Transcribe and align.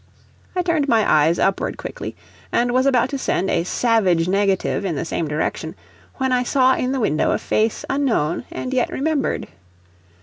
I 0.55 0.63
turned 0.63 0.87
my 0.87 1.07
eyes 1.07 1.37
upward 1.37 1.77
quickly, 1.77 2.15
and 2.51 2.71
was 2.71 2.87
about 2.87 3.09
to 3.11 3.19
send 3.19 3.51
a 3.51 3.63
savage 3.63 4.27
negative 4.27 4.83
in 4.83 4.95
the 4.95 5.05
same 5.05 5.27
direction, 5.27 5.75
when 6.15 6.31
I 6.31 6.41
saw 6.41 6.73
in 6.73 6.91
the 6.91 6.99
window 6.99 7.33
a 7.33 7.37
face 7.37 7.85
unknown 7.87 8.45
and 8.49 8.73
yet 8.73 8.89
remembered. 8.89 9.47